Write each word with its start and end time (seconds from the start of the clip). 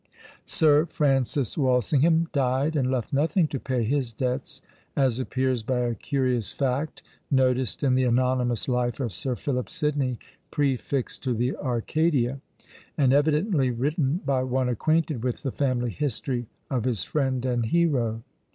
Sir 0.45 0.87
Francis 0.87 1.55
Walsingham 1.59 2.27
died 2.33 2.75
and 2.75 2.89
left 2.89 3.13
nothing 3.13 3.47
to 3.49 3.59
pay 3.59 3.83
his 3.83 4.11
debts, 4.13 4.63
as 4.95 5.19
appears 5.19 5.61
by 5.61 5.81
a 5.81 5.93
curious 5.93 6.51
fact 6.51 7.03
noticed 7.29 7.83
in 7.83 7.93
the 7.93 8.05
anonymous 8.05 8.67
life 8.67 8.99
of 8.99 9.11
Sir 9.13 9.35
Philip 9.35 9.69
Sidney 9.69 10.17
prefixed 10.49 11.21
to 11.25 11.35
the 11.35 11.55
Arcadia, 11.55 12.39
and 12.97 13.13
evidently 13.13 13.69
written 13.69 14.21
by 14.25 14.41
one 14.41 14.69
acquainted 14.69 15.23
with 15.23 15.43
the 15.43 15.51
family 15.51 15.91
history 15.91 16.47
of 16.67 16.83
his 16.85 17.03
friend 17.03 17.45
and 17.45 17.67
hero. 17.67 18.23